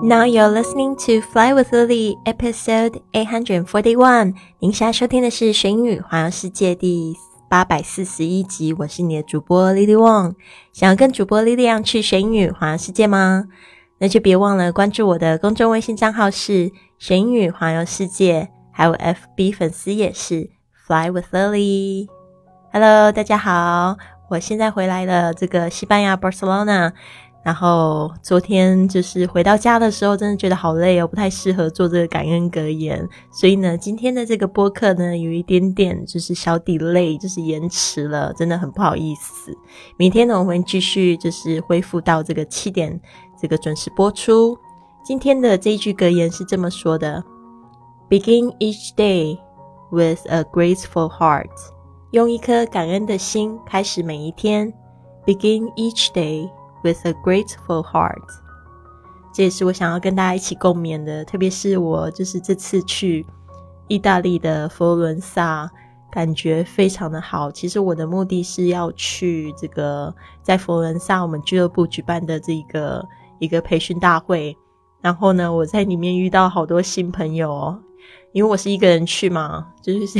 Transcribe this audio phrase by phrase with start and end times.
[0.00, 4.34] Now you're listening to Fly with Lily, episode eight hundred forty one。
[4.60, 7.16] 您现在收听的是《学英语环游世界》第
[7.50, 8.72] 八百四十一集。
[8.74, 10.36] 我是你的主播 Lily Wong。
[10.72, 13.46] 想要跟主播 Lily 一样去学英语环游世界吗？
[13.98, 16.70] 那就别忘了关注我的公众微信账号是
[17.00, 20.48] “学英语环游世界”，还有 FB 粉丝也是
[20.86, 22.06] Fly with Lily。
[22.72, 23.96] Hello，大家好，
[24.30, 26.92] 我现在回来了，这个西班牙 Barcelona。
[27.44, 33.08] 然后昨天就是回到家的时候，真的觉得好累哦，不太适合做这个感恩格言。
[33.30, 39.56] 所以呢，今天的这个播客呢，有一点点就是小 delay，就是延迟了，真的很不好意思。
[39.96, 43.00] 明天呢，我们继续就是恢复到这个七点
[43.40, 44.58] 这个准时播出。
[45.02, 47.24] 今天的这一句格言是这么说的
[48.10, 49.38] ：Begin each day
[49.90, 51.48] with a graceful heart，
[52.10, 54.70] 用一颗感恩的心开始每一天。
[55.24, 56.50] Begin each day。
[56.88, 58.22] With a grateful heart，
[59.34, 61.22] 这也是我想要跟大家一起共勉的。
[61.22, 63.26] 特别是我就是这次去
[63.88, 65.70] 意大利的佛罗伦萨，
[66.10, 67.52] 感觉非常的好。
[67.52, 73.06] 其实我的目的是要去这个在佛罗伦萨我们俱乐部举办的这个
[73.38, 74.56] 一个培训大会。
[75.02, 77.78] 然后呢，我在里面遇到好多新朋友哦，
[78.32, 80.18] 因为我是一个人去嘛，就是。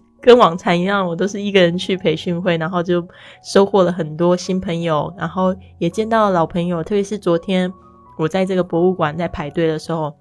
[0.20, 3.02] 跟往常一样，我都是一个人去培训会，然后就
[3.42, 6.84] 收获了很多新朋友，然后也见到老朋友。
[6.84, 7.72] 特别是昨天
[8.18, 10.14] 我在这个博物馆在排队的时候，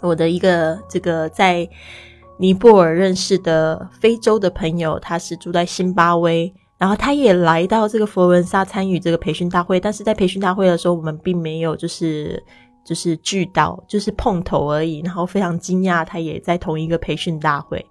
[0.00, 1.68] 我的一个这个在
[2.36, 9.78] 尼泊尔认识的非洲的朋友，他是住在新巴威，然后他也来到这个佛罗伦萨参与这个培训大会。
[9.78, 12.42] 但是在培训大会的时候，我们并没有就是。
[12.84, 17.84] 就是聚到，就是碰头而已，然后非常惊讶，他也在同一个培训大会。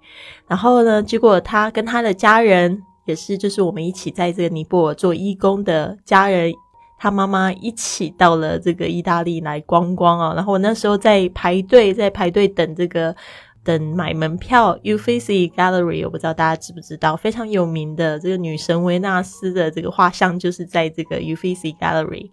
[0.48, 6.54] 然后呢，结果他跟他的家人，也是就是我们一起在这个尼泊尔做义工的家人，
[6.98, 10.34] 他妈妈一起到了这个意大利来观光啊。
[10.36, 13.16] 然后我那时候在排队，在排队等这个。
[13.64, 22.30] 等买门票，Uffizi Gallery，我不知道大家知不知道，非常有名的这个女神维纳斯的这个画像就是在这个 Uffizi Gallery，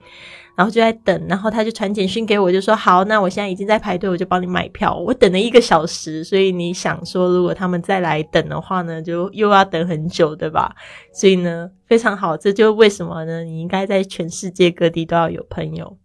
[0.56, 4.96] 然后就在等，然后他就传简讯给我，就说好，那我现在已经在排队，我就帮你买票。
[4.96, 10.74] 我等了一个小时，所以你想说，如果他们再来等的话呢，就又要等很久，对吧？
[11.12, 13.44] 所以呢，非常好，这就为什么呢？
[13.44, 15.98] 你应该在全世界各地都要有朋友。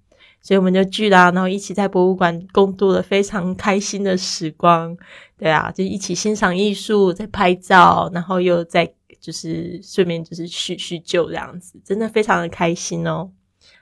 [0.44, 4.96] 所以我们就聚啦，然后一起在博物馆共度了非常开心的时光，
[5.38, 13.32] 对啊，就一起欣赏艺术，在拍照，然后又在就是顺便就是叙叙旧这样子，真的非常的开心哦。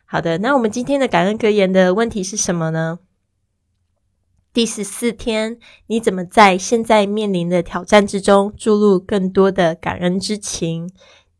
[0.05, 2.99] 好的，那我们今天的感恩格言的问题是什么呢？
[4.53, 5.57] 第十四天，
[5.87, 10.91] 你怎么在现在面临的挑战之中注入更多的感恩之情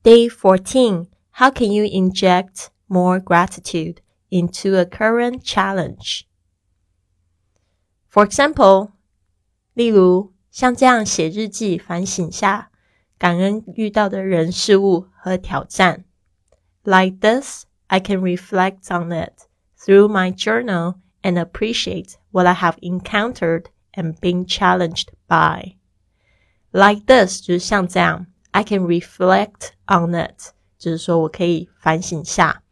[0.01, 3.97] ？Day fourteen, how can you inject more gratitude?
[4.30, 6.22] into a current challenge.
[8.08, 8.92] For example，
[9.74, 12.70] 例如像这样写日记反省下
[13.18, 16.04] 感恩遇到的人事物和挑战。
[16.82, 19.46] Like this, I can reflect on it
[19.78, 25.76] through my journal and appreciate what I have encountered and been challenged by.
[26.70, 32.62] Like this 就是像这样，I can reflect on it，就是说我可以反省下。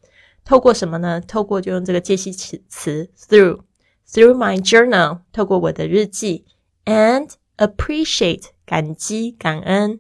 [0.50, 1.22] 透过什么呢？
[1.22, 3.60] 透过就用这个介系词词 through
[4.08, 6.44] through my journal，透过我的日记
[6.86, 10.00] ，and appreciate 感激感恩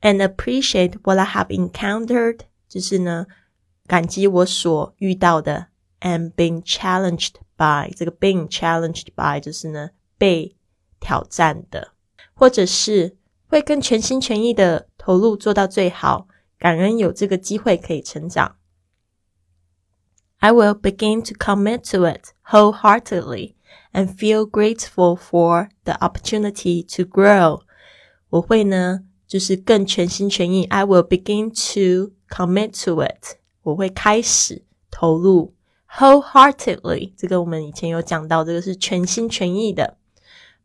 [0.00, 3.26] ，and appreciate what I have encountered，就是呢
[3.88, 5.66] 感激我所遇到的
[6.02, 10.54] ，and being challenged by 这个 being challenged by 就是呢被
[11.00, 11.94] 挑战的，
[12.34, 13.16] 或者是
[13.48, 16.28] 会更全心全意的投入做到最好，
[16.60, 18.54] 感恩有这个机会可以成长。
[20.43, 23.55] I will begin to commit to it wholeheartedly
[23.91, 27.61] and feel grateful for the opportunity to grow.
[28.29, 30.65] 我会呢，就是更全心全意。
[30.65, 33.37] I will begin to commit to it.
[33.63, 35.55] 我会开始投入
[35.91, 37.13] wholeheartedly。
[37.17, 39.97] 这个我们以前有讲到，这个是全心全意的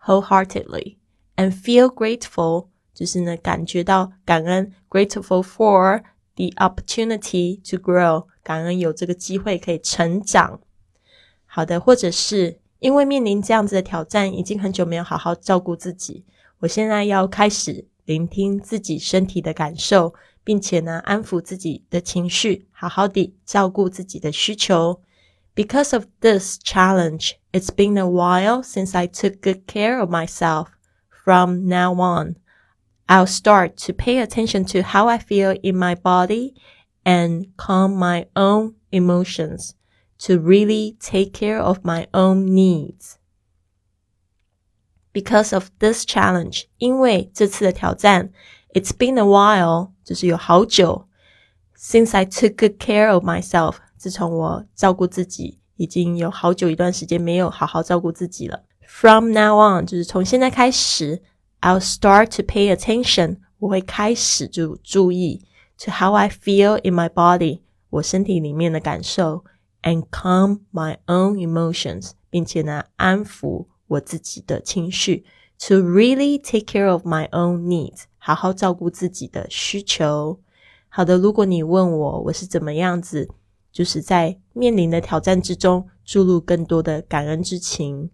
[0.04, 0.96] wholeheartedly
[1.36, 6.02] and feel grateful，就是呢感觉到感恩 grateful for
[6.39, 10.62] the opportunity to grow，感恩有这个机会可以成长。
[11.45, 16.24] 好的，或者是因为面临这样子的挑战，已经很久没有好好照顾自己，
[16.59, 20.13] 我现在要开始聆听自己身体的感受，
[20.45, 25.01] 并且呢安抚自己的情绪，好好地照顾自己的需求。
[25.56, 30.68] Because of this challenge, it's been a while since I took good care of myself.
[31.25, 32.35] From now on.
[33.08, 36.54] I'll start to pay attention to how I feel in my body
[37.04, 39.75] and calm my own emotions.
[40.19, 43.19] to really take care of my own needs.
[45.12, 48.31] Because of this challenge，因为这次的挑战，
[48.72, 51.08] It's been a while，就是有好久，
[51.76, 53.76] since I took good care of myself。
[53.96, 58.64] 自从我照顾自己，已经有好久一段时间没有好好照顾自己了。
[58.86, 61.22] From now on，就是从现在开始
[61.61, 63.38] ，I'll start to pay attention。
[63.59, 65.44] 我会开始就注意
[65.79, 67.59] to how I feel in my body，
[67.89, 69.44] 我身体里面的感受
[69.83, 75.25] ，and calm my own emotions，并且呢安抚我自己的情绪
[75.59, 80.39] ，to really take care of my own needs，好好照顾自己的需求。
[80.88, 83.29] 好的，如果你问我我是怎么样子，
[83.71, 88.09] 就是在面临的挑战之中注入更多的感恩之情。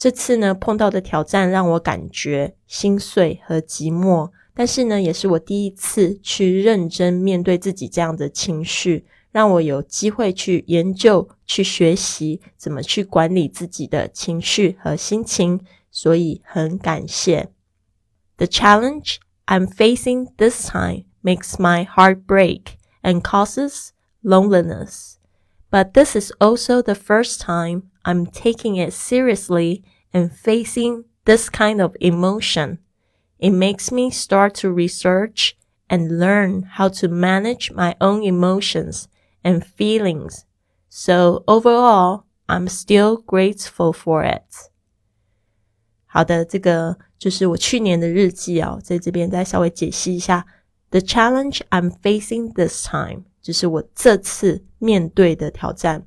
[0.00, 4.30] 这次呢碰到的挑战让我感觉心碎和寂寞。
[4.58, 15.60] 但是呢，也是我第一次去认真面对自己这样的情绪，让我有机会去研究、去学习怎么去管理自己的情绪和心情，
[15.90, 17.50] 所以很感谢。
[18.38, 22.62] The challenge I'm facing this time makes my heart break
[23.02, 23.90] and causes
[24.22, 25.16] loneliness.
[25.70, 29.82] But this is also the first time I'm taking it seriously
[30.12, 32.78] and facing this kind of emotion.
[33.38, 35.56] It makes me start to research
[35.88, 39.08] and learn how to manage my own emotions
[39.42, 40.44] and feelings.
[40.88, 44.70] So overall, I'm still grateful for it.
[46.06, 50.46] 好的，这个就是我去年的日记哦，在这边再稍微解析一下。
[50.90, 56.06] The challenge I'm facing this time，就是我这次面对的挑战，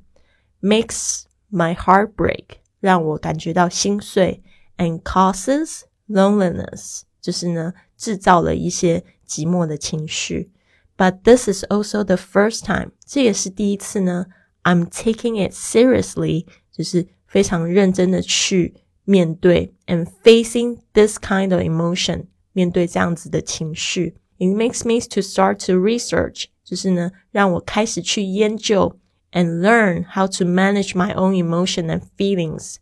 [0.60, 1.24] makes
[1.54, 2.44] my heart break，
[2.80, 4.42] 让我感觉到心碎，
[4.76, 7.02] and causes loneliness。
[7.20, 10.50] 就是呢，制造了一些寂寞的情绪。
[10.96, 14.26] But this is also the first time，这也是第一次呢。
[14.62, 18.74] I'm taking it seriously，就是非常认真的去
[19.04, 24.16] 面对，and facing this kind of emotion，面对这样子的情绪。
[24.38, 28.98] It makes me to start to research，就是呢，让我开始去研究
[29.35, 32.77] ，and learn how to manage my own emotion and feelings，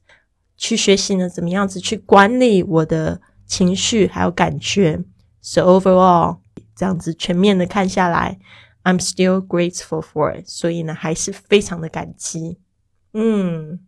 [0.55, 3.19] 去学习呢，怎么样子去管理我的。
[3.45, 5.03] 情绪还有感觉。
[5.41, 6.37] So overall，
[6.75, 8.39] 这样子全面的看下来
[8.83, 10.47] ，I'm still grateful for it。
[10.47, 12.57] 所以呢，还是非常的感激。
[13.13, 13.81] 嗯，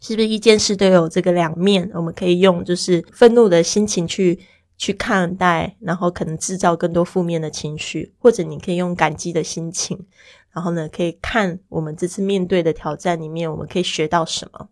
[0.00, 1.90] 是不是一件事都有这个两面？
[1.94, 4.40] 我们可以用就是愤怒的心情去
[4.76, 10.06] 去看待，然后可能制造更多负面的情绪，或者你可以用感激的心情，
[10.52, 14.68] 然后呢，可以看我们这次面对的挑战里面，我们可以学到什么。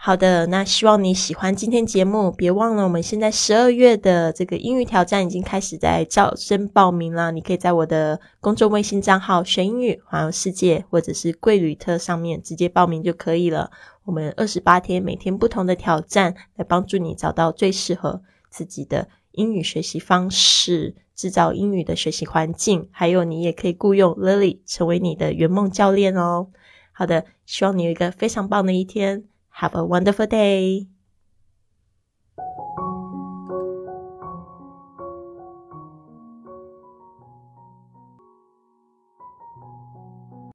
[0.00, 2.30] 好的，那希望你喜欢今天节目。
[2.30, 7.32] 别忘了，我们现在十二月的这个英语挑战已经开始在招生报名了。
[7.32, 13.72] 你可以在我的公众微信账号“学英语环游世界”或者是“贵旅特”上面直接报名就可以了。
[14.04, 22.88] 我们二十八天，每天不同的挑战，来帮助你找到最适合自己的英语学习方式，制造英语的学习环境。
[22.92, 26.46] 还有，你也可以雇佣 Lily 成为你的圆梦教练哦。
[26.92, 29.24] 好的，希望你有一个非常棒的一天。
[29.52, 30.97] Have a wonderful day.